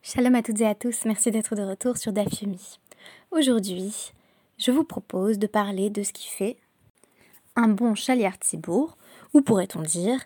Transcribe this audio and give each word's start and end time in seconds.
Shalom 0.00 0.36
à 0.36 0.42
toutes 0.42 0.60
et 0.60 0.66
à 0.66 0.74
tous, 0.74 1.04
merci 1.04 1.30
d'être 1.30 1.54
de 1.54 1.62
retour 1.62 1.98
sur 1.98 2.12
Dafyomi. 2.12 2.78
Aujourd'hui, 3.30 4.12
je 4.56 4.70
vous 4.70 4.84
propose 4.84 5.38
de 5.38 5.46
parler 5.46 5.90
de 5.90 6.02
ce 6.02 6.12
qui 6.12 6.28
fait 6.28 6.56
un 7.56 7.68
bon 7.68 7.94
chaliar 7.94 8.36
tzibour, 8.38 8.96
ou 9.34 9.42
pourrait-on 9.42 9.82
dire 9.82 10.20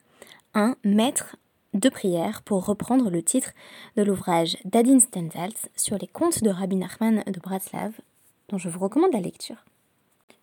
un 0.54 0.76
maître 0.84 1.36
de 1.74 1.88
prière 1.88 2.42
pour 2.42 2.64
reprendre 2.66 3.10
le 3.10 3.22
titre 3.22 3.50
de 3.96 4.02
l'ouvrage 4.02 4.56
d'Adin 4.64 5.00
Stendhals 5.00 5.52
sur 5.74 5.96
les 5.98 6.06
contes 6.06 6.44
de 6.44 6.50
Rabbi 6.50 6.76
Nachman 6.76 7.24
de 7.26 7.40
Bratslav, 7.40 7.92
dont 8.50 8.58
je 8.58 8.68
vous 8.68 8.78
recommande 8.78 9.12
la 9.12 9.20
lecture. 9.20 9.64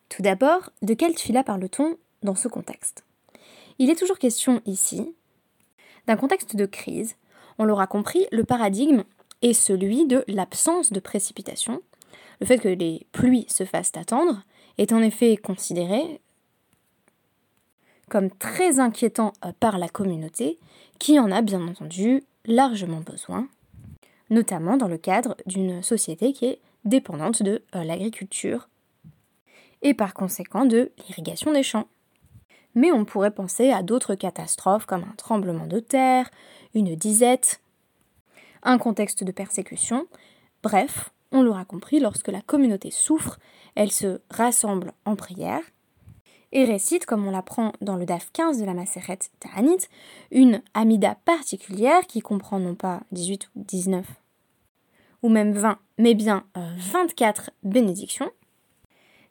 Tout 0.09 0.23
d'abord, 0.23 0.71
de 0.82 0.96
quel 0.96 1.14
tfila 1.14 1.43
parle-t-on 1.43 1.98
dans 2.23 2.36
ce 2.36 2.48
contexte? 2.48 3.05
Il 3.77 3.89
est 3.89 3.96
toujours 3.96 4.20
question 4.20 4.61
ici 4.66 5.16
d'un 6.07 6.18
contexte 6.18 6.55
de 6.55 6.66
crise. 6.66 7.16
On 7.59 7.64
l'aura 7.64 7.88
compris, 7.88 8.25
le 8.32 8.43
paradigme 8.43 9.04
est 9.41 9.53
celui 9.53 10.05
de 10.05 10.23
l'absence 10.27 10.91
de 10.91 10.99
précipitation. 10.99 11.81
Le 12.41 12.45
fait 12.45 12.59
que 12.59 12.70
les 12.70 13.05
pluies 13.11 13.47
se 13.49 13.66
fassent 13.66 13.95
attendre 13.95 14.43
est 14.77 14.93
en 14.93 15.02
effet 15.02 15.38
considéré 15.38 16.21
comme 18.09 18.31
très 18.31 18.80
inquiétant 18.80 19.33
euh, 19.45 19.52
par 19.59 19.77
la 19.77 19.88
communauté, 19.88 20.57
qui 20.97 21.20
en 21.20 21.31
a 21.31 21.41
bien 21.41 21.66
entendu 21.66 22.23
largement 22.45 22.99
besoin, 22.99 23.47
notamment 24.30 24.75
dans 24.75 24.88
le 24.88 24.97
cadre 24.97 25.38
d'une 25.45 25.81
société 25.83 26.33
qui 26.33 26.45
est 26.45 26.59
dépendante 26.83 27.44
de 27.44 27.63
euh, 27.75 27.83
l'agriculture 27.83 28.67
et 29.81 29.94
par 29.94 30.13
conséquent 30.13 30.66
de 30.66 30.91
l'irrigation 31.08 31.53
des 31.53 31.63
champs. 31.63 31.88
Mais 32.75 32.91
on 32.91 33.05
pourrait 33.05 33.31
penser 33.31 33.71
à 33.71 33.81
d'autres 33.81 34.16
catastrophes 34.16 34.85
comme 34.85 35.03
un 35.03 35.16
tremblement 35.16 35.67
de 35.67 35.80
terre, 35.80 36.30
une 36.73 36.95
disette, 36.95 37.61
un 38.63 38.77
contexte 38.77 39.23
de 39.23 39.31
persécution. 39.31 40.08
Bref, 40.63 41.12
on 41.31 41.41
l'aura 41.41 41.66
compris, 41.66 42.00
lorsque 42.00 42.27
la 42.30 42.41
communauté 42.41 42.92
souffre, 42.92 43.39
elle 43.75 43.92
se 43.92 44.22
rassemble 44.30 44.94
en 45.06 45.16
prière 45.16 45.61
et 46.52 46.66
récite, 46.66 47.06
comme 47.06 47.28
on 47.28 47.31
l'apprend 47.31 47.73
dans 47.81 47.95
le 47.95 48.06
DAF 48.06 48.31
15 48.33 48.59
de 48.59 48.66
la 48.66 48.73
Maseret 48.73 49.20
Ta'anit, 49.39 49.88
une 50.31 50.61
Amida 50.73 51.16
particulière 51.25 52.08
qui 52.08 52.22
comprend 52.22 52.59
non 52.59 52.75
pas 52.75 53.02
18 53.11 53.50
ou 53.56 53.64
19 53.64 54.06
ou 55.22 55.30
même 55.30 55.53
20, 55.53 55.78
mais 55.98 56.16
bien 56.16 56.45
24 56.55 57.50
euh, 57.50 57.70
bénédictions. 57.70 58.31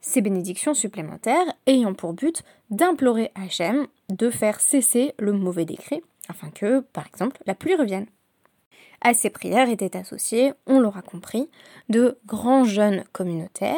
Ces 0.01 0.21
bénédictions 0.21 0.75
supplémentaires 0.75 1.53
ayant 1.67 1.95
pour 1.95 2.13
but 2.13 2.43
d'implorer 2.71 3.33
Hachem 3.35 3.87
de 4.11 4.31
faire 4.31 4.61
cesser 4.61 5.15
le 5.19 5.33
mauvais 5.33 5.65
décret, 5.65 6.03
afin 6.29 6.51
que, 6.51 6.81
par 6.81 7.07
exemple, 7.07 7.43
la 7.47 7.55
pluie 7.55 7.75
revienne. 7.75 8.07
À 9.01 9.15
ces 9.15 9.31
prières 9.31 9.69
étaient 9.69 9.97
associés, 9.97 10.53
on 10.67 10.81
l'aura 10.81 11.03
compris, 11.03 11.49
de 11.89 12.19
grands 12.27 12.65
jeunes 12.65 13.05
communautaires 13.13 13.77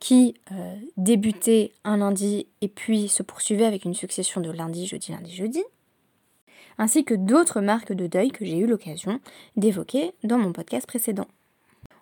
qui 0.00 0.34
euh, 0.52 0.76
débutaient 0.96 1.72
un 1.84 1.98
lundi 1.98 2.46
et 2.60 2.68
puis 2.68 3.08
se 3.08 3.22
poursuivaient 3.22 3.64
avec 3.64 3.84
une 3.84 3.94
succession 3.94 4.40
de 4.40 4.50
lundi, 4.50 4.86
jeudi, 4.86 5.12
lundi, 5.12 5.34
jeudi, 5.34 5.62
ainsi 6.78 7.04
que 7.04 7.14
d'autres 7.14 7.60
marques 7.60 7.92
de 7.92 8.06
deuil 8.06 8.30
que 8.30 8.44
j'ai 8.44 8.58
eu 8.58 8.66
l'occasion 8.66 9.20
d'évoquer 9.56 10.12
dans 10.22 10.38
mon 10.38 10.52
podcast 10.52 10.86
précédent. 10.86 11.26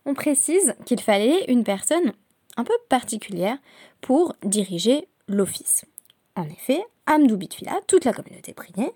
On 0.05 0.15
précise 0.15 0.75
qu'il 0.85 1.01
fallait 1.01 1.45
une 1.49 1.65
personne 1.65 2.13
un 2.57 2.65
peu 2.65 2.75
particulière 2.89 3.59
pour 4.01 4.35
diriger 4.45 5.09
l'office. 5.29 5.85
En 6.37 6.45
effet, 6.45 6.85
Amdou 7.07 7.37
Bitfila, 7.37 7.81
toute 7.87 8.05
la 8.05 8.13
communauté 8.13 8.53
priait, 8.53 8.93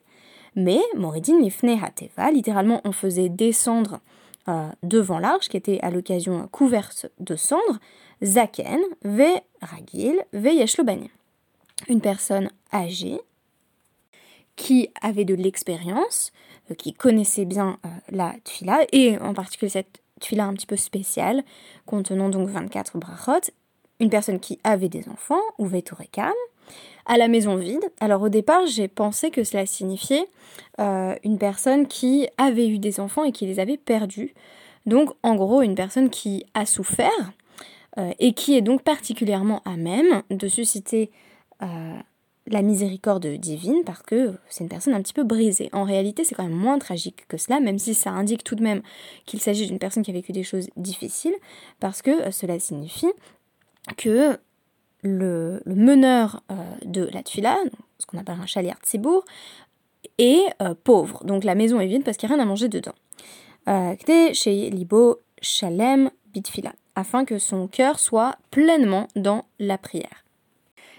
mais 0.56 0.80
Moridin 0.96 1.40
Lifne 1.40 1.78
Hateva, 1.82 2.30
littéralement 2.30 2.80
on 2.84 2.92
faisait 2.92 3.28
descendre 3.28 4.00
euh, 4.48 4.68
devant 4.82 5.18
l'arche, 5.18 5.48
qui 5.48 5.56
était 5.56 5.80
à 5.82 5.90
l'occasion 5.90 6.48
couverte 6.48 7.06
de 7.18 7.36
cendres, 7.36 7.78
Zaken, 8.22 8.80
Ve 9.04 9.40
Ragil, 9.60 10.16
Ve 10.32 10.54
Yeshlobani. 10.54 11.10
Une 11.88 12.00
personne 12.00 12.50
âgée 12.72 13.20
qui 14.56 14.90
avait 15.00 15.24
de 15.24 15.34
l'expérience, 15.34 16.32
euh, 16.70 16.74
qui 16.74 16.94
connaissait 16.94 17.44
bien 17.44 17.78
euh, 17.84 17.88
la 18.10 18.34
tfila, 18.44 18.80
et 18.92 19.18
en 19.18 19.34
particulier 19.34 19.70
cette 19.70 20.00
tfila 20.20 20.46
un 20.46 20.54
petit 20.54 20.66
peu 20.66 20.76
spéciale, 20.76 21.44
contenant 21.86 22.28
donc 22.28 22.48
24 22.48 22.98
brachot, 22.98 23.50
une 24.00 24.10
personne 24.10 24.40
qui 24.40 24.58
avait 24.64 24.88
des 24.88 25.08
enfants, 25.08 25.40
ou 25.58 25.66
à 27.10 27.18
la 27.18 27.26
maison 27.26 27.56
vide. 27.56 27.82
Alors 27.98 28.22
au 28.22 28.28
départ, 28.28 28.66
j'ai 28.66 28.86
pensé 28.86 29.32
que 29.32 29.42
cela 29.42 29.66
signifiait 29.66 30.28
euh, 30.78 31.16
une 31.24 31.38
personne 31.38 31.88
qui 31.88 32.28
avait 32.38 32.68
eu 32.68 32.78
des 32.78 33.00
enfants 33.00 33.24
et 33.24 33.32
qui 33.32 33.46
les 33.46 33.58
avait 33.58 33.76
perdus. 33.76 34.32
Donc 34.86 35.10
en 35.24 35.34
gros, 35.34 35.60
une 35.62 35.74
personne 35.74 36.08
qui 36.08 36.46
a 36.54 36.66
souffert 36.66 37.32
euh, 37.98 38.12
et 38.20 38.32
qui 38.32 38.56
est 38.56 38.60
donc 38.60 38.82
particulièrement 38.82 39.60
à 39.64 39.76
même 39.76 40.22
de 40.30 40.46
susciter 40.46 41.10
euh, 41.62 41.98
la 42.46 42.62
miséricorde 42.62 43.26
divine 43.26 43.82
parce 43.84 44.02
que 44.02 44.34
c'est 44.48 44.62
une 44.62 44.70
personne 44.70 44.94
un 44.94 45.02
petit 45.02 45.12
peu 45.12 45.24
brisée. 45.24 45.68
En 45.72 45.82
réalité, 45.82 46.22
c'est 46.22 46.36
quand 46.36 46.44
même 46.44 46.52
moins 46.52 46.78
tragique 46.78 47.26
que 47.26 47.36
cela, 47.36 47.58
même 47.58 47.80
si 47.80 47.94
ça 47.94 48.10
indique 48.10 48.44
tout 48.44 48.54
de 48.54 48.62
même 48.62 48.82
qu'il 49.26 49.40
s'agit 49.40 49.66
d'une 49.66 49.80
personne 49.80 50.04
qui 50.04 50.12
a 50.12 50.14
vécu 50.14 50.30
des 50.30 50.44
choses 50.44 50.68
difficiles, 50.76 51.34
parce 51.80 52.02
que 52.02 52.30
cela 52.30 52.60
signifie 52.60 53.10
que 53.96 54.38
le, 55.02 55.62
meneur 55.66 56.42
euh, 56.50 56.54
de 56.84 57.08
la 57.12 57.22
tuila, 57.22 57.56
ce 57.98 58.06
qu'on 58.06 58.18
appelle 58.18 58.38
un 58.40 58.46
chalier 58.46 58.72
tsibour, 58.84 59.24
est 60.18 60.42
euh, 60.62 60.74
pauvre. 60.84 61.24
Donc 61.24 61.44
la 61.44 61.54
maison 61.54 61.80
est 61.80 61.86
vide 61.86 62.04
parce 62.04 62.16
qu'il 62.16 62.28
n'y 62.28 62.34
a 62.34 62.36
rien 62.36 62.44
à 62.44 62.46
manger 62.46 62.68
dedans. 62.68 62.94
Euh, 63.68 63.94
chez 64.32 64.70
Libo 64.70 65.20
Shalem 65.42 66.10
Bitfila, 66.32 66.72
afin 66.94 67.24
que 67.24 67.38
son 67.38 67.68
cœur 67.68 67.98
soit 67.98 68.36
pleinement 68.50 69.08
dans 69.16 69.44
la 69.58 69.78
prière. 69.78 70.24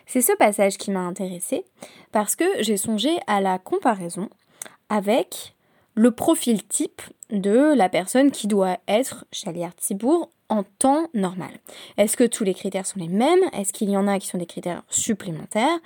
C'est 0.05 0.21
ce 0.21 0.33
passage 0.33 0.77
qui 0.77 0.91
m'a 0.91 0.99
intéressé 0.99 1.65
parce 2.11 2.35
que 2.35 2.45
j'ai 2.59 2.77
songé 2.77 3.17
à 3.27 3.39
la 3.39 3.59
comparaison 3.59 4.29
avec 4.89 5.55
le 5.95 6.11
profil 6.11 6.65
type 6.67 7.01
de 7.29 7.73
la 7.75 7.89
personne 7.89 8.31
qui 8.31 8.47
doit 8.47 8.77
être 8.87 9.25
Chaliar 9.31 9.71
Tzibour 9.79 10.29
en 10.51 10.63
temps 10.63 11.07
normal. 11.13 11.51
Est-ce 11.97 12.17
que 12.17 12.25
tous 12.25 12.43
les 12.43 12.53
critères 12.53 12.85
sont 12.85 12.99
les 12.99 13.07
mêmes? 13.07 13.39
Est-ce 13.53 13.71
qu'il 13.71 13.89
y 13.89 13.97
en 13.97 14.07
a 14.07 14.19
qui 14.19 14.27
sont 14.27 14.37
des 14.37 14.45
critères 14.45 14.83
supplémentaires? 14.89 15.79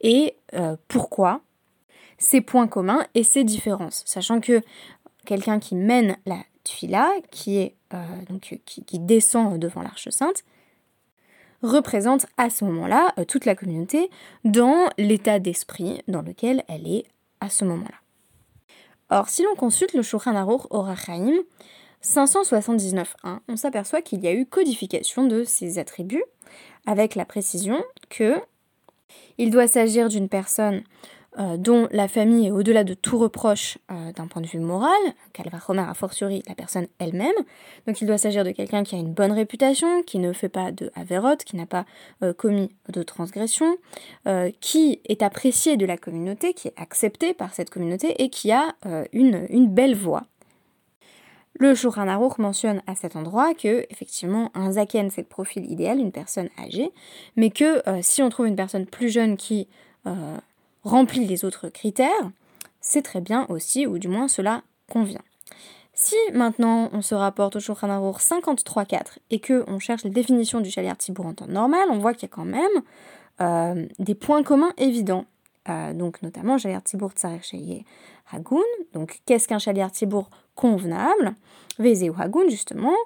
Et 0.00 0.36
euh, 0.54 0.76
pourquoi 0.88 1.40
Ces 2.18 2.40
points 2.40 2.68
communs 2.68 3.04
et 3.14 3.24
ces 3.24 3.42
différences? 3.42 4.02
Sachant 4.06 4.40
que 4.40 4.62
quelqu'un 5.26 5.58
qui 5.58 5.74
mène 5.74 6.16
la 6.24 6.38
tuila, 6.62 7.10
qui, 7.32 7.58
est, 7.58 7.74
euh, 7.92 8.58
qui, 8.64 8.98
descend 9.00 9.58
devant 9.58 9.82
l'arche 9.82 10.08
sainte, 10.10 10.44
représente 11.62 12.26
à 12.36 12.48
ce 12.48 12.64
moment-là 12.64 13.12
euh, 13.18 13.24
toute 13.24 13.44
la 13.44 13.56
communauté 13.56 14.08
dans 14.44 14.88
l'état 14.98 15.40
d'esprit 15.40 16.00
dans 16.06 16.22
lequel 16.22 16.62
elle 16.68 16.86
est 16.86 17.04
à 17.40 17.48
ce 17.48 17.64
moment-là. 17.64 17.96
Or, 19.10 19.28
si 19.28 19.42
l'on 19.42 19.56
consulte 19.56 19.94
le 19.94 20.02
Shulchan 20.02 20.36
Aruch 20.36 20.62
Orachaim, 20.70 21.34
579.1, 22.02 23.38
on 23.48 23.56
s'aperçoit 23.56 24.02
qu'il 24.02 24.20
y 24.20 24.28
a 24.28 24.32
eu 24.32 24.46
codification 24.46 25.26
de 25.26 25.44
ces 25.44 25.78
attributs, 25.78 26.24
avec 26.86 27.14
la 27.14 27.24
précision 27.24 27.82
que 28.10 28.34
il 29.38 29.50
doit 29.50 29.66
s'agir 29.66 30.08
d'une 30.08 30.28
personne 30.28 30.82
euh, 31.38 31.56
dont 31.56 31.88
la 31.92 32.08
famille 32.08 32.48
est 32.48 32.50
au-delà 32.50 32.84
de 32.84 32.92
tout 32.92 33.18
reproche 33.18 33.78
euh, 33.90 34.12
d'un 34.12 34.26
point 34.26 34.42
de 34.42 34.46
vue 34.46 34.58
moral, 34.58 34.92
qu'elle 35.32 35.48
va 35.48 35.56
remettre 35.58 35.88
a 35.88 35.94
fortiori 35.94 36.42
la 36.46 36.54
personne 36.54 36.86
elle-même. 36.98 37.32
Donc 37.86 38.02
il 38.02 38.06
doit 38.06 38.18
s'agir 38.18 38.44
de 38.44 38.50
quelqu'un 38.50 38.82
qui 38.82 38.96
a 38.96 38.98
une 38.98 39.14
bonne 39.14 39.32
réputation, 39.32 40.02
qui 40.02 40.18
ne 40.18 40.34
fait 40.34 40.50
pas 40.50 40.72
de 40.72 40.90
avérote, 40.94 41.44
qui 41.44 41.56
n'a 41.56 41.64
pas 41.64 41.86
euh, 42.22 42.34
commis 42.34 42.70
de 42.90 43.02
transgression, 43.02 43.78
qui 44.60 45.00
est 45.08 45.22
apprécié 45.22 45.76
de 45.76 45.86
la 45.86 45.96
communauté, 45.96 46.52
qui 46.52 46.68
est 46.68 46.74
accepté 46.76 47.32
par 47.32 47.54
cette 47.54 47.70
communauté 47.70 48.22
et 48.22 48.28
qui 48.28 48.52
a 48.52 48.74
une 49.12 49.68
belle 49.68 49.94
voix. 49.94 50.24
Le 51.54 51.74
Shulchan 51.74 52.08
Aruch 52.08 52.38
mentionne 52.38 52.82
à 52.86 52.94
cet 52.94 53.14
endroit 53.14 53.54
que, 53.54 53.86
effectivement, 53.90 54.50
un 54.54 54.72
zaken, 54.72 55.10
c'est 55.10 55.22
le 55.22 55.26
profil 55.26 55.70
idéal, 55.70 55.98
une 55.98 56.12
personne 56.12 56.48
âgée, 56.58 56.90
mais 57.36 57.50
que 57.50 57.82
si 58.00 58.22
on 58.22 58.30
trouve 58.30 58.46
une 58.46 58.56
personne 58.56 58.86
plus 58.86 59.10
jeune 59.10 59.36
qui 59.36 59.68
remplit 60.82 61.26
les 61.26 61.44
autres 61.44 61.68
critères, 61.68 62.30
c'est 62.80 63.02
très 63.02 63.20
bien 63.20 63.46
aussi, 63.48 63.86
ou 63.86 63.98
du 63.98 64.08
moins 64.08 64.28
cela 64.28 64.62
convient. 64.90 65.22
Si 65.94 66.16
maintenant 66.32 66.88
on 66.92 67.02
se 67.02 67.14
rapporte 67.14 67.56
au 67.56 67.60
Shulchan 67.60 67.88
53.4 67.88 69.18
et 69.30 69.40
que 69.40 69.64
on 69.66 69.78
cherche 69.78 70.04
la 70.04 70.10
définition 70.10 70.60
du 70.60 70.70
chalier 70.70 70.92
tibour 70.96 71.26
en 71.26 71.34
temps 71.34 71.46
normal, 71.46 71.88
on 71.90 71.98
voit 71.98 72.14
qu'il 72.14 72.22
y 72.22 72.32
a 72.32 72.34
quand 72.34 72.44
même 72.44 72.82
euh, 73.40 73.86
des 73.98 74.14
points 74.14 74.42
communs 74.42 74.72
évidents. 74.78 75.26
Euh, 75.68 75.92
donc 75.92 76.22
notamment 76.22 76.58
chalier 76.58 76.78
tibour 76.82 77.12
tsarer 77.12 77.84
hagoun. 78.32 78.62
Donc 78.94 79.20
qu'est-ce 79.26 79.46
qu'un 79.46 79.58
chalier 79.58 79.86
tibour 79.92 80.28
convenable? 80.54 81.34
Vezeu 81.78 82.12
hagoun 82.18 82.50
justement. 82.50 82.96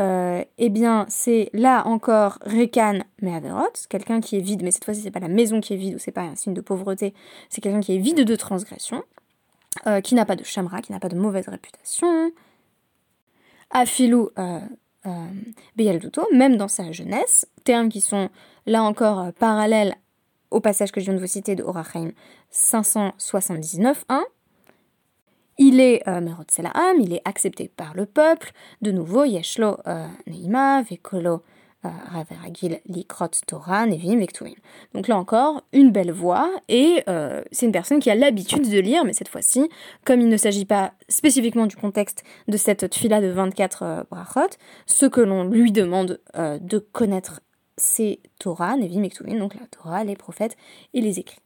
Euh, 0.00 0.42
eh 0.56 0.70
bien, 0.70 1.04
c'est 1.08 1.50
là 1.52 1.86
encore 1.86 2.38
Rekan 2.46 3.00
Mehaverot, 3.20 3.72
quelqu'un 3.90 4.22
qui 4.22 4.38
est 4.38 4.40
vide, 4.40 4.62
mais 4.62 4.70
cette 4.70 4.86
fois-ci, 4.86 5.02
c'est 5.02 5.10
pas 5.10 5.20
la 5.20 5.28
maison 5.28 5.60
qui 5.60 5.74
est 5.74 5.76
vide 5.76 5.96
ou 5.96 5.98
c'est 5.98 6.12
pas 6.12 6.22
un 6.22 6.34
signe 6.34 6.54
de 6.54 6.62
pauvreté, 6.62 7.12
c'est 7.50 7.60
quelqu'un 7.60 7.80
qui 7.80 7.94
est 7.94 7.98
vide 7.98 8.24
de 8.24 8.36
transgression, 8.36 9.02
euh, 9.86 10.00
qui 10.00 10.14
n'a 10.14 10.24
pas 10.24 10.34
de 10.34 10.44
chamra, 10.44 10.80
qui 10.80 10.92
n'a 10.92 10.98
pas 10.98 11.10
de 11.10 11.16
mauvaise 11.16 11.46
réputation. 11.46 12.32
Afilou 13.70 14.30
Beyalduto, 15.76 16.26
même 16.32 16.56
dans 16.56 16.68
sa 16.68 16.90
jeunesse, 16.90 17.46
termes 17.64 17.90
qui 17.90 18.00
sont 18.00 18.30
là 18.64 18.82
encore 18.82 19.30
parallèles 19.34 19.94
au 20.52 20.60
passage 20.60 20.92
que 20.92 21.00
je 21.00 21.06
viens 21.06 21.14
de 21.14 21.20
vous 21.20 21.26
citer 21.26 21.54
de 21.54 21.62
Orachaim 21.62 22.12
579.1. 22.52 24.20
Il 25.58 25.80
est 25.80 26.06
euh, 26.08 26.20
il 26.98 27.12
est 27.12 27.22
accepté 27.24 27.68
par 27.68 27.94
le 27.94 28.06
peuple. 28.06 28.52
De 28.80 28.90
nouveau, 28.90 29.24
Yeshlo 29.24 29.76
euh, 29.86 30.06
Neima, 30.26 30.82
Vekolo 30.82 31.42
euh, 31.84 31.88
Raveragil 32.06 32.80
Likrot 32.86 33.28
Torah, 33.46 33.86
Nevim 33.86 34.18
Vektuim. 34.18 34.54
Donc 34.94 35.08
là 35.08 35.16
encore, 35.18 35.62
une 35.72 35.90
belle 35.90 36.12
voix, 36.12 36.50
et 36.68 37.02
euh, 37.08 37.42
c'est 37.52 37.66
une 37.66 37.72
personne 37.72 38.00
qui 38.00 38.10
a 38.10 38.14
l'habitude 38.14 38.70
de 38.70 38.78
lire, 38.78 39.04
mais 39.04 39.12
cette 39.12 39.28
fois-ci, 39.28 39.68
comme 40.04 40.20
il 40.20 40.28
ne 40.28 40.36
s'agit 40.36 40.64
pas 40.64 40.92
spécifiquement 41.08 41.66
du 41.66 41.76
contexte 41.76 42.24
de 42.48 42.56
cette 42.56 42.88
tfila 42.88 43.20
de 43.20 43.28
24 43.28 44.06
brachot, 44.10 44.56
ce 44.86 45.06
que 45.06 45.20
l'on 45.20 45.44
lui 45.44 45.70
demande 45.70 46.20
de 46.34 46.78
connaître, 46.78 47.40
c'est 47.82 48.20
Torah, 48.38 48.76
Nevim 48.76 49.02
Vektuim, 49.02 49.38
donc 49.38 49.54
la 49.54 49.66
Torah, 49.66 50.04
les 50.04 50.14
prophètes 50.14 50.56
et 50.94 51.00
les 51.00 51.18
écrits. 51.18 51.40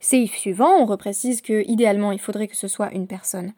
Seif 0.00 0.34
suivant, 0.34 0.78
on 0.78 0.86
reprécise 0.86 1.42
que 1.42 1.68
idéalement 1.68 2.12
il 2.12 2.18
faudrait 2.18 2.48
que 2.48 2.56
ce 2.56 2.66
soit 2.66 2.90
une 2.92 3.06
personne 3.06 3.52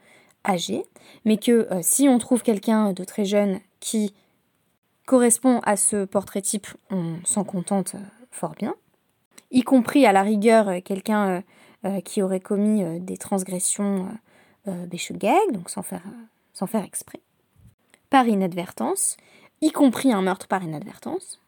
âgée, 0.45 0.85
mais 1.25 1.37
que 1.37 1.69
euh, 1.73 1.79
si 1.81 2.09
on 2.09 2.19
trouve 2.19 2.43
quelqu'un 2.43 2.93
de 2.93 3.05
très 3.05 3.25
jeune 3.25 3.61
qui 3.79 4.13
correspond 5.07 5.61
à 5.61 5.77
ce 5.77 6.05
portrait 6.05 6.43
type, 6.43 6.67
on 6.91 7.19
s'en 7.25 7.45
contente 7.45 7.95
euh, 7.95 8.01
fort 8.33 8.57
bien, 8.59 8.75
y 9.53 9.63
compris 9.63 10.05
à 10.05 10.11
la 10.11 10.23
rigueur 10.23 10.69
euh, 10.69 10.81
quelqu'un 10.81 11.43
qui 12.05 12.23
aurait 12.23 12.39
commis 12.39 13.01
des 13.01 13.17
transgressions 13.17 14.07
béchegag, 14.67 15.51
donc 15.51 15.69
sans 15.69 15.83
faire, 15.83 16.05
sans 16.53 16.69
faire 16.69 16.85
exprès, 16.85 17.19
par 18.09 18.29
inadvertance, 18.29 19.17
y 19.63 19.73
compris 19.73 20.13
un 20.13 20.23
meurtre 20.23 20.47
par 20.47 20.63
inadvertance, 20.63 21.41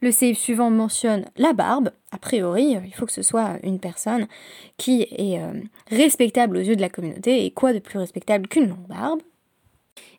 le 0.00 0.12
save 0.12 0.34
suivant 0.34 0.70
mentionne 0.70 1.26
la 1.36 1.52
barbe. 1.52 1.90
A 2.10 2.18
priori, 2.18 2.76
euh, 2.76 2.80
il 2.84 2.94
faut 2.94 3.06
que 3.06 3.12
ce 3.12 3.22
soit 3.22 3.58
une 3.62 3.78
personne 3.78 4.26
qui 4.76 5.02
est 5.02 5.38
euh, 5.38 5.60
respectable 5.90 6.56
aux 6.56 6.60
yeux 6.60 6.76
de 6.76 6.80
la 6.80 6.88
communauté. 6.88 7.44
Et 7.44 7.50
quoi 7.50 7.72
de 7.72 7.78
plus 7.78 7.98
respectable 7.98 8.48
qu'une 8.48 8.68
longue 8.68 8.86
barbe? 8.88 9.20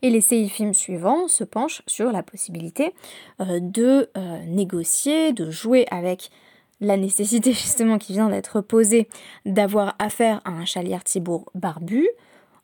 Et 0.03 0.09
les 0.09 0.21
séifim 0.21 0.73
suivants 0.73 1.27
se 1.27 1.43
penchent 1.43 1.81
sur 1.87 2.11
la 2.11 2.23
possibilité 2.23 2.93
euh, 3.39 3.59
de 3.59 4.09
négocier, 4.47 5.33
de 5.33 5.49
jouer 5.49 5.85
avec 5.89 6.29
la 6.79 6.97
nécessité 6.97 7.51
justement 7.53 7.97
qui 7.97 8.13
vient 8.13 8.29
d'être 8.29 8.61
posée 8.61 9.07
d'avoir 9.45 9.95
affaire 9.99 10.41
à 10.45 10.51
un 10.51 10.65
chalier 10.65 10.97
Thibault 11.03 11.45
barbu, 11.55 12.07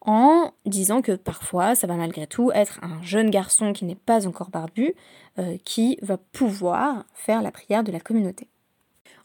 en 0.08 0.52
disant 0.66 1.02
que 1.02 1.12
parfois 1.12 1.76
ça 1.76 1.86
va 1.86 1.96
malgré 1.96 2.26
tout 2.26 2.50
être 2.56 2.80
un 2.82 3.04
jeune 3.04 3.30
garçon 3.30 3.74
qui 3.74 3.86
n'est 3.86 3.96
pas 3.96 4.26
encore 4.26 4.50
barbu 4.50 4.96
euh, 5.38 5.58
qui 5.66 6.00
va 6.02 6.18
pouvoir 6.18 7.06
faire 7.14 7.44
la 7.44 7.52
prière 7.52 7.84
de 7.84 7.92
la 7.92 8.00
communauté. 8.00 8.48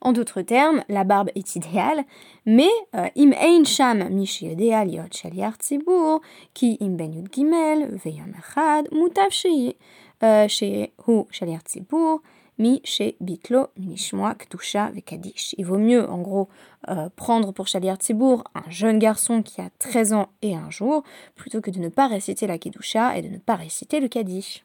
En 0.00 0.12
d'autres 0.12 0.42
termes, 0.42 0.82
la 0.88 1.04
barbe 1.04 1.30
est 1.36 1.54
idéale, 1.54 2.04
mais 2.44 2.68
euh, 2.96 3.08
im 3.16 3.32
ein 3.32 3.64
sham 3.64 4.08
mi 4.10 4.26
yot 4.26 5.12
shaliar 5.12 5.56
tzibur 5.58 6.20
ki 6.54 6.76
im 6.80 6.96
ben 6.96 7.14
yud 7.14 7.30
gimel 7.30 7.86
veyom 8.02 8.34
echad 8.34 8.90
mutav 8.90 9.30
euh, 9.30 10.48
shehu 10.48 11.26
shaliar 11.30 11.62
tzibur 11.62 12.20
mi 12.58 12.80
chez 12.84 13.16
Bitlo, 13.20 13.68
Minishmoa, 13.78 14.34
Ktusha, 14.34 14.90
Vekadish. 14.90 15.54
Il 15.58 15.66
vaut 15.66 15.78
mieux, 15.78 16.08
en 16.08 16.18
gros, 16.18 16.48
euh, 16.88 17.08
prendre 17.14 17.52
pour 17.52 17.68
Shaliar 17.68 17.96
Tzibour 17.96 18.44
un 18.54 18.68
jeune 18.70 18.98
garçon 18.98 19.42
qui 19.42 19.60
a 19.60 19.70
13 19.78 20.12
ans 20.12 20.28
et 20.42 20.54
un 20.54 20.70
jour, 20.70 21.02
plutôt 21.34 21.60
que 21.60 21.70
de 21.70 21.78
ne 21.78 21.88
pas 21.88 22.08
réciter 22.08 22.46
la 22.46 22.58
Kedusha 22.58 23.16
et 23.16 23.22
de 23.22 23.28
ne 23.28 23.38
pas 23.38 23.56
réciter 23.56 24.00
le 24.00 24.08
Kadish. 24.08 24.64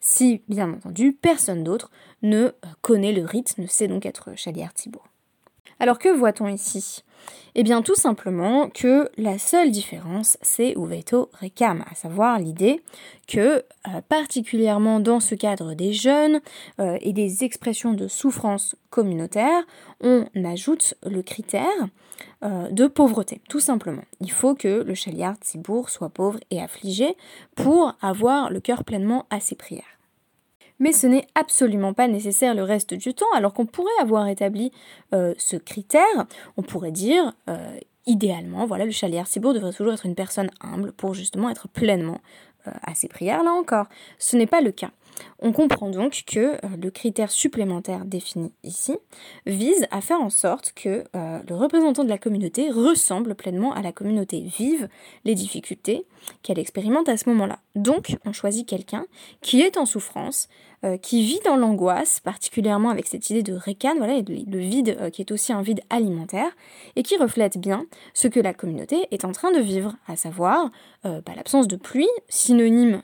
Si, 0.00 0.42
bien 0.48 0.72
entendu, 0.72 1.12
personne 1.12 1.62
d'autre 1.62 1.90
ne 2.22 2.36
euh, 2.38 2.52
connaît 2.80 3.12
le 3.12 3.24
rite, 3.24 3.56
ne 3.58 3.66
sait 3.66 3.88
donc 3.88 4.04
être 4.06 4.36
Shaliar 4.36 4.72
Tzibour. 4.72 5.06
Alors 5.78 5.98
que 5.98 6.08
voit-on 6.08 6.48
ici? 6.48 7.02
Eh 7.54 7.62
bien 7.64 7.82
tout 7.82 7.94
simplement 7.94 8.70
que 8.70 9.10
la 9.18 9.38
seule 9.38 9.70
différence 9.70 10.38
c'est 10.40 10.74
Uveto 10.76 11.28
Rekam, 11.40 11.84
à 11.90 11.94
savoir 11.94 12.38
l'idée 12.38 12.82
que 13.28 13.38
euh, 13.38 13.62
particulièrement 14.08 15.00
dans 15.00 15.20
ce 15.20 15.34
cadre 15.34 15.74
des 15.74 15.92
jeunes 15.92 16.40
euh, 16.80 16.96
et 17.02 17.12
des 17.12 17.44
expressions 17.44 17.92
de 17.92 18.08
souffrance 18.08 18.74
communautaire, 18.88 19.64
on 20.00 20.24
ajoute 20.44 20.94
le 21.04 21.22
critère 21.22 21.66
euh, 22.42 22.68
de 22.70 22.86
pauvreté, 22.86 23.40
tout 23.48 23.60
simplement. 23.60 24.04
Il 24.20 24.30
faut 24.30 24.54
que 24.54 24.82
le 24.82 24.94
chaliard 24.94 25.36
Tzibour 25.36 25.90
soit 25.90 26.08
pauvre 26.08 26.40
et 26.50 26.60
affligé 26.60 27.16
pour 27.54 27.94
avoir 28.00 28.50
le 28.50 28.60
cœur 28.60 28.84
pleinement 28.84 29.26
à 29.30 29.40
ses 29.40 29.56
prières 29.56 29.98
mais 30.82 30.92
ce 30.92 31.06
n'est 31.06 31.28
absolument 31.36 31.94
pas 31.94 32.08
nécessaire 32.08 32.56
le 32.56 32.64
reste 32.64 32.92
du 32.92 33.14
temps, 33.14 33.32
alors 33.36 33.54
qu'on 33.54 33.66
pourrait 33.66 33.90
avoir 34.00 34.26
établi 34.26 34.72
euh, 35.14 35.32
ce 35.38 35.54
critère, 35.54 36.26
on 36.56 36.62
pourrait 36.62 36.90
dire, 36.90 37.34
euh, 37.48 37.78
idéalement, 38.06 38.66
voilà, 38.66 38.84
le 38.84 38.90
chalier 38.90 39.22
Sibour 39.24 39.54
devrait 39.54 39.72
toujours 39.72 39.92
être 39.92 40.06
une 40.06 40.16
personne 40.16 40.50
humble 40.60 40.90
pour 40.90 41.14
justement 41.14 41.48
être 41.50 41.68
pleinement 41.68 42.20
euh, 42.66 42.72
à 42.82 42.96
ses 42.96 43.06
prières, 43.06 43.44
là 43.44 43.52
encore. 43.52 43.86
Ce 44.18 44.36
n'est 44.36 44.48
pas 44.48 44.60
le 44.60 44.72
cas. 44.72 44.90
On 45.38 45.52
comprend 45.52 45.88
donc 45.88 46.24
que 46.26 46.56
le 46.76 46.90
critère 46.90 47.30
supplémentaire 47.30 48.04
défini 48.04 48.50
ici 48.64 48.96
vise 49.46 49.86
à 49.92 50.00
faire 50.00 50.20
en 50.20 50.30
sorte 50.30 50.72
que 50.74 51.04
le 51.12 51.54
représentant 51.54 52.02
de 52.02 52.08
la 52.08 52.16
communauté 52.16 52.70
ressemble 52.70 53.34
pleinement 53.34 53.74
à 53.74 53.82
la 53.82 53.92
communauté, 53.92 54.40
vive 54.40 54.88
les 55.26 55.34
difficultés 55.34 56.06
qu'elle 56.42 56.58
expérimente 56.58 57.10
à 57.10 57.18
ce 57.18 57.28
moment-là. 57.28 57.58
Donc, 57.74 58.16
on 58.24 58.32
choisit 58.32 58.66
quelqu'un 58.66 59.04
qui 59.42 59.60
est 59.60 59.76
en 59.76 59.84
souffrance, 59.84 60.48
euh, 60.84 60.96
qui 60.96 61.24
vit 61.24 61.40
dans 61.44 61.56
l'angoisse, 61.56 62.20
particulièrement 62.20 62.90
avec 62.90 63.06
cette 63.06 63.30
idée 63.30 63.42
de 63.42 63.54
récan, 63.54 63.94
voilà, 63.96 64.20
le 64.20 64.58
vide 64.58 65.10
qui 65.10 65.22
est 65.22 65.32
aussi 65.32 65.52
un 65.52 65.62
vide 65.62 65.80
alimentaire, 65.90 66.50
et 66.96 67.02
qui 67.02 67.16
reflète 67.16 67.58
bien 67.58 67.86
ce 68.14 68.28
que 68.28 68.40
la 68.40 68.54
communauté 68.54 69.06
est 69.10 69.24
en 69.24 69.32
train 69.32 69.52
de 69.52 69.60
vivre, 69.60 69.94
à 70.06 70.16
savoir 70.16 70.70
bah, 71.04 71.32
l'absence 71.34 71.68
de 71.68 71.76
pluie, 71.76 72.08
synonyme 72.28 73.02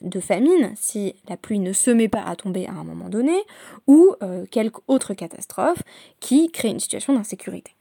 de 0.00 0.20
famine, 0.20 0.72
si 0.76 1.14
la 1.28 1.36
pluie 1.36 1.58
ne 1.58 1.72
se 1.72 1.90
met 1.90 2.08
pas 2.08 2.22
à 2.22 2.36
tomber 2.36 2.66
à 2.66 2.72
un 2.72 2.84
moment 2.84 3.08
donné, 3.08 3.38
ou 3.86 4.14
euh, 4.22 4.46
quelque 4.50 4.80
autre 4.88 5.14
catastrophe 5.14 5.82
qui 6.20 6.50
crée 6.50 6.68
une 6.68 6.80
situation 6.80 7.14
d'insécurité. 7.14 7.72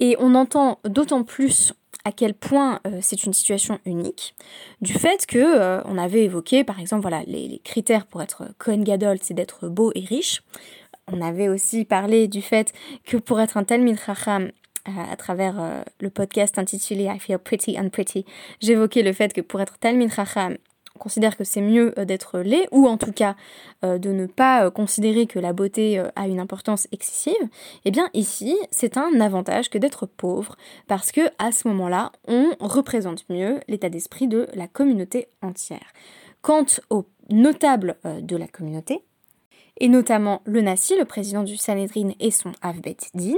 Et 0.00 0.16
on 0.18 0.34
entend 0.34 0.78
d'autant 0.84 1.22
plus 1.22 1.72
à 2.06 2.12
quel 2.12 2.34
point 2.34 2.78
euh, 2.86 3.00
c'est 3.02 3.24
une 3.24 3.32
situation 3.32 3.80
unique, 3.84 4.36
du 4.80 4.92
fait 4.92 5.26
que 5.26 5.38
euh, 5.38 5.82
on 5.86 5.98
avait 5.98 6.22
évoqué 6.22 6.62
par 6.62 6.78
exemple 6.78 7.02
voilà 7.02 7.24
les, 7.26 7.60
critères 7.64 8.06
pour 8.06 8.22
être 8.22 8.44
Cohen 8.58 8.84
Gadol, 8.84 9.18
c'est 9.20 9.34
d'être 9.34 9.68
beau 9.68 9.90
et 9.96 10.04
riche. 10.04 10.44
On 11.12 11.20
avait 11.20 11.48
aussi 11.48 11.84
parlé 11.84 12.28
du 12.28 12.42
fait 12.42 12.72
que 13.04 13.16
pour 13.16 13.40
être 13.40 13.56
un 13.56 13.64
Talmid 13.64 13.98
Chacham, 13.98 14.52
à 14.84 15.16
travers 15.16 15.84
le 16.00 16.10
podcast 16.10 16.58
intitulé 16.58 17.04
I 17.04 17.18
Feel 17.18 17.38
Pretty 17.38 17.76
and 17.78 17.88
Pretty, 17.88 18.24
j'évoquais 18.60 19.02
le 19.02 19.12
fait 19.12 19.32
que 19.32 19.40
pour 19.40 19.60
être 19.60 19.78
Talmid 19.78 20.12
Chacham, 20.12 20.52
on 20.52 20.75
considère 20.96 21.36
que 21.36 21.44
c'est 21.44 21.60
mieux 21.60 21.98
euh, 21.98 22.04
d'être 22.04 22.40
laid, 22.40 22.68
ou 22.72 22.88
en 22.88 22.96
tout 22.96 23.12
cas 23.12 23.36
euh, 23.84 23.98
de 23.98 24.10
ne 24.10 24.26
pas 24.26 24.66
euh, 24.66 24.70
considérer 24.70 25.26
que 25.26 25.38
la 25.38 25.52
beauté 25.52 26.02
a 26.16 26.26
une 26.26 26.40
importance 26.40 26.88
excessive, 26.92 27.34
eh 27.84 27.90
bien 27.90 28.10
ici, 28.14 28.56
c'est 28.70 28.96
un 28.96 29.20
avantage 29.20 29.70
que 29.70 29.78
d'être 29.78 30.06
pauvre, 30.06 30.56
parce 30.86 31.12
que 31.12 31.20
à 31.38 31.52
ce 31.52 31.68
moment-là, 31.68 32.12
on 32.28 32.50
représente 32.60 33.28
mieux 33.28 33.60
l'état 33.68 33.88
d'esprit 33.88 34.28
de 34.28 34.48
la 34.54 34.68
communauté 34.68 35.28
entière. 35.42 35.92
Quant 36.42 36.66
aux 36.90 37.06
notables 37.30 37.96
de 38.04 38.36
la 38.36 38.46
communauté, 38.46 39.02
et 39.78 39.88
notamment 39.88 40.42
le 40.44 40.60
Nassi, 40.60 40.96
le 40.96 41.04
président 41.04 41.42
du 41.42 41.56
Sanhedrin 41.56 42.12
et 42.20 42.30
son 42.30 42.52
Avbet 42.62 42.96
Din, 43.14 43.36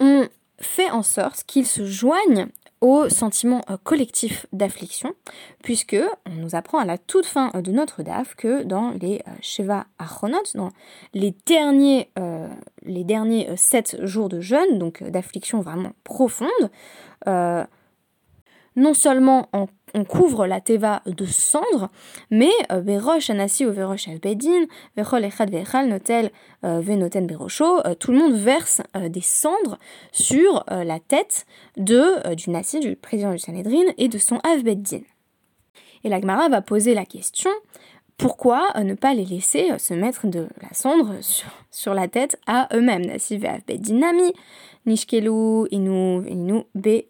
on 0.00 0.28
fait 0.60 0.90
en 0.90 1.02
sorte 1.02 1.44
qu'ils 1.44 1.66
se 1.66 1.84
joignent 1.84 2.48
au 2.80 3.08
sentiment 3.08 3.62
euh, 3.70 3.76
collectif 3.82 4.46
d'affliction, 4.52 5.14
puisque 5.62 5.96
on 6.26 6.34
nous 6.34 6.54
apprend 6.54 6.78
à 6.78 6.84
la 6.84 6.98
toute 6.98 7.26
fin 7.26 7.50
euh, 7.54 7.62
de 7.62 7.72
notre 7.72 8.02
DAF 8.02 8.34
que 8.34 8.62
dans 8.62 8.90
les 8.90 9.22
euh, 9.26 9.30
Sheva 9.40 9.86
Achronot, 9.98 10.42
dans 10.54 10.70
les 11.14 11.34
derniers, 11.46 12.10
les 12.84 13.04
derniers 13.04 13.56
sept 13.56 13.96
jours 14.04 14.28
de 14.28 14.40
jeûne, 14.40 14.78
donc 14.78 15.02
d'affliction 15.02 15.60
vraiment 15.60 15.92
profonde, 16.04 16.48
non 18.78 18.94
seulement 18.94 19.48
on, 19.52 19.66
couvre 20.04 20.46
la 20.46 20.60
teva 20.60 21.02
de 21.06 21.24
cendres, 21.24 21.88
mais 22.30 22.50
euh, 22.70 23.18
Anassi 23.30 23.66
ou 23.66 23.72
Verosh 23.72 24.08
Bedin, 24.20 24.66
Verol 24.96 25.24
Echad 25.24 25.50
Vechal 25.50 25.88
Notel 25.88 26.30
euh, 26.64 26.82
euh, 26.86 27.94
tout 27.94 28.12
le 28.12 28.18
monde 28.18 28.34
verse 28.34 28.82
des 28.94 29.22
cendres 29.22 29.78
sur 30.12 30.64
la 30.68 31.00
tête 31.00 31.46
de, 31.76 32.34
du 32.34 32.50
Nassi, 32.50 32.80
du 32.80 32.96
président 32.96 33.32
du 33.32 33.38
Sanhedrin, 33.38 33.92
et 33.96 34.08
de 34.08 34.18
son 34.18 34.38
Avbeddin. 34.44 35.00
Et 36.04 36.08
la 36.08 36.20
Gemara 36.20 36.48
va 36.48 36.60
poser 36.60 36.94
la 36.94 37.04
question 37.04 37.50
pourquoi 38.18 38.68
ne 38.82 38.94
pas 38.94 39.14
les 39.14 39.24
laisser 39.24 39.70
se 39.78 39.94
mettre 39.94 40.26
de 40.26 40.48
la 40.60 40.72
cendre 40.72 41.14
sur, 41.70 41.94
la 41.94 42.08
tête 42.08 42.38
à 42.46 42.68
eux-mêmes? 42.74 43.06
Nassi 43.06 43.38
Nami, 43.38 44.32
Nishkelu 44.86 45.66
Inu 45.70 46.28
Inu 46.28 46.64
Be 46.74 47.04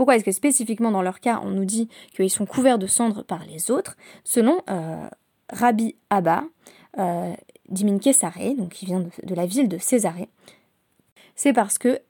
Pourquoi 0.00 0.16
est-ce 0.16 0.24
que 0.24 0.32
spécifiquement 0.32 0.90
dans 0.90 1.02
leur 1.02 1.20
cas, 1.20 1.42
on 1.44 1.50
nous 1.50 1.66
dit 1.66 1.90
qu'ils 2.16 2.30
sont 2.30 2.46
couverts 2.46 2.78
de 2.78 2.86
cendres 2.86 3.22
par 3.22 3.44
les 3.44 3.70
autres 3.70 3.98
Selon 4.24 4.62
euh, 4.70 5.06
Rabbi 5.50 5.94
Abba, 6.08 6.44
euh, 6.98 7.34
d'Imin 7.68 7.98
Kesare, 7.98 8.54
donc 8.56 8.70
qui 8.70 8.86
vient 8.86 9.00
de, 9.00 9.10
de 9.22 9.34
la 9.34 9.44
ville 9.44 9.68
de 9.68 9.76
Césarée, 9.76 10.30
c'est 11.34 11.52
parce 11.52 11.76
que 11.76 12.00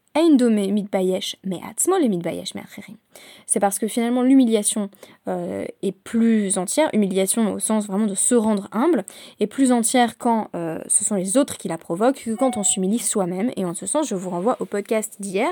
c'est 3.47 3.61
parce 3.61 3.79
que 3.79 3.89
finalement 3.89 4.23
l'humiliation 4.23 4.91
euh, 5.29 5.65
est 5.83 5.93
plus 5.93 6.59
entière, 6.59 6.89
humiliation 6.93 7.55
au 7.55 7.59
sens 7.59 7.87
vraiment 7.87 8.07
de 8.07 8.15
se 8.15 8.35
rendre 8.35 8.69
humble, 8.73 9.05
est 9.39 9.47
plus 9.47 9.71
entière 9.71 10.19
quand 10.19 10.49
euh, 10.55 10.79
ce 10.89 11.05
sont 11.05 11.15
les 11.15 11.37
autres 11.37 11.57
qui 11.57 11.69
la 11.69 11.79
provoquent 11.79 12.25
que 12.25 12.35
quand 12.35 12.57
on 12.57 12.63
s'humilie 12.63 12.99
soi-même. 12.99 13.51
Et 13.57 13.65
en 13.65 13.75
ce 13.75 13.87
sens, 13.87 14.09
je 14.09 14.15
vous 14.15 14.31
renvoie 14.31 14.57
au 14.61 14.65
podcast 14.65 15.17
d'hier 15.21 15.49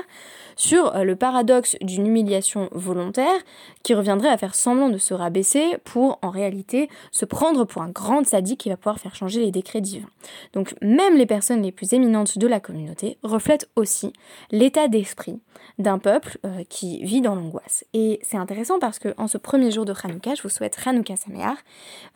sur 0.55 0.95
euh, 0.95 1.03
le 1.03 1.15
paradoxe 1.15 1.77
d'une 1.81 2.07
humiliation 2.07 2.69
volontaire 2.71 3.39
qui 3.83 3.93
reviendrait 3.93 4.29
à 4.29 4.37
faire 4.37 4.55
semblant 4.55 4.89
de 4.89 4.97
se 4.97 5.13
rabaisser 5.13 5.77
pour 5.83 6.19
en 6.21 6.29
réalité 6.29 6.89
se 7.11 7.25
prendre 7.25 7.63
pour 7.65 7.81
un 7.81 7.89
grand 7.89 8.25
sadique 8.25 8.61
qui 8.61 8.69
va 8.69 8.77
pouvoir 8.77 8.99
faire 8.99 9.15
changer 9.15 9.41
les 9.41 9.51
décrets 9.51 9.81
divins. 9.81 10.09
Donc 10.53 10.75
même 10.81 11.15
les 11.15 11.25
personnes 11.25 11.61
les 11.61 11.71
plus 11.71 11.93
éminentes 11.93 12.37
de 12.37 12.47
la 12.47 12.59
communauté 12.59 13.17
reflètent 13.23 13.69
aussi 13.75 14.13
l'état 14.51 14.87
d'esprit 14.87 15.39
d'un 15.77 15.99
peuple 15.99 16.37
qui 16.69 17.03
vit 17.03 17.21
dans 17.21 17.35
l'angoisse. 17.35 17.48
Et 17.93 18.19
c'est 18.23 18.37
intéressant 18.37 18.79
parce 18.79 18.99
que 18.99 19.13
en 19.17 19.27
ce 19.27 19.37
premier 19.37 19.71
jour 19.71 19.85
de 19.85 19.93
Hanouka, 20.03 20.35
je 20.35 20.43
vous 20.43 20.49
souhaite 20.49 20.77
Hanouka 20.85 21.15
Sameach, 21.15 21.57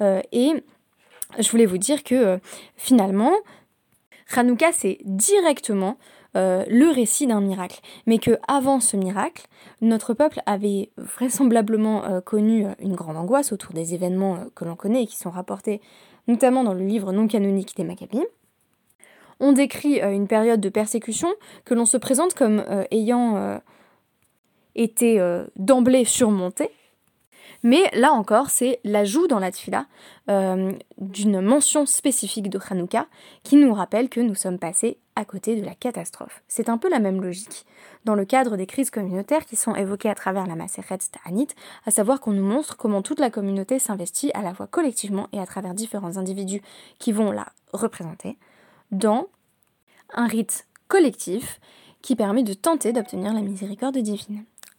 euh, 0.02 0.22
et 0.32 0.52
je 1.40 1.50
voulais 1.50 1.66
vous 1.66 1.78
dire 1.78 2.04
que 2.04 2.16
euh, 2.16 2.38
finalement, 2.76 3.34
Hanouka 4.36 4.72
c'est 4.72 5.00
directement 5.04 5.98
le 6.36 6.92
récit 6.92 7.28
d'un 7.28 7.42
miracle, 7.42 7.80
mais 8.08 8.18
que 8.18 8.40
avant 8.48 8.80
ce 8.80 8.98
miracle, 8.98 9.46
notre 9.82 10.16
peuple 10.16 10.42
avait 10.48 10.90
vraisemblablement 10.98 12.22
connu 12.22 12.66
une 12.80 12.96
grande 12.96 13.18
angoisse 13.18 13.52
autour 13.52 13.74
des 13.74 13.94
événements 13.94 14.46
que 14.56 14.66
l'on 14.66 14.76
connaît 14.76 15.04
et 15.04 15.06
qui 15.06 15.16
sont 15.16 15.30
rapportés 15.30 15.80
notamment 16.28 16.64
dans 16.64 16.74
le 16.74 16.84
livre 16.84 17.12
non 17.12 17.28
canonique 17.28 17.76
des 17.76 17.84
Maccabées. 17.84 18.28
On 19.40 19.52
décrit 19.52 20.02
euh, 20.02 20.12
une 20.12 20.28
période 20.28 20.62
de 20.62 20.70
persécution 20.70 21.28
que 21.66 21.74
l'on 21.74 21.86
se 21.86 21.98
présente 21.98 22.34
comme 22.34 22.64
euh, 22.70 22.86
ayant 24.76 25.20
euh, 25.20 25.46
d'emblée 25.56 26.06
surmontée. 26.06 26.72
Mais 27.66 27.90
là 27.94 28.12
encore, 28.12 28.50
c'est 28.50 28.82
l'ajout 28.84 29.28
dans 29.28 29.40
la 29.40 29.52
tfila 29.52 29.86
d'une 30.98 31.40
mention 31.40 31.86
spécifique 31.86 32.50
de 32.50 32.60
Hanouka 32.70 33.08
qui 33.44 33.56
nous 33.56 33.74
rappelle 33.74 34.10
que 34.10 34.20
nous 34.20 34.36
sommes 34.36 34.60
passés 34.60 34.98
à 35.16 35.26
côté 35.26 35.56
de 35.56 35.66
la 35.66 35.76
catastrophe. 35.76 36.44
C'est 36.48 36.70
un 36.70 36.78
peu 36.78 36.90
la 36.90 37.00
même 37.00 37.22
logique 37.22 37.66
dans 38.06 38.16
le 38.16 38.26
cadre 38.26 38.58
des 38.58 38.66
crises 38.66 38.90
communautaires 38.90 39.46
qui 39.46 39.56
sont 39.56 39.76
évoquées 39.76 40.10
à 40.10 40.16
travers 40.16 40.46
la 40.46 40.56
Maseret 40.56 40.98
Ta'anit, 41.12 41.48
à 41.86 41.92
savoir 41.92 42.20
qu'on 42.20 42.34
nous 42.34 42.46
montre 42.46 42.78
comment 42.78 43.02
toute 43.02 43.20
la 43.20 43.30
communauté 43.30 43.80
s'investit 43.80 44.32
à 44.34 44.42
la 44.42 44.54
fois 44.54 44.68
collectivement 44.68 45.28
et 45.32 45.40
à 45.40 45.46
travers 45.46 45.74
différents 45.74 46.18
individus 46.18 46.62
qui 47.00 47.12
vont 47.12 47.32
la 47.32 47.48
représenter 47.72 48.38
dans 48.92 49.30
un 50.14 50.28
rite 50.28 50.68
collectif 50.88 51.60
qui 52.02 52.16
permet 52.16 52.44
de 52.44 52.54
tenter 52.54 52.92
d'obtenir 52.92 53.34
la 53.34 53.42
miséricorde 53.42 53.98
divine. 53.98 54.44